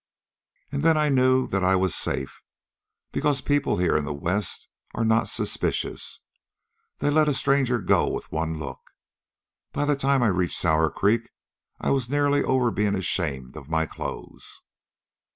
[0.71, 2.41] "And then I knew that I was safe,
[3.11, 6.21] because people here in the West are not suspicious.
[6.97, 8.79] They let a stranger go with one look.
[9.71, 11.29] By the time I reached Sour Creek
[11.79, 14.63] I was nearly over being ashamed of my clothes.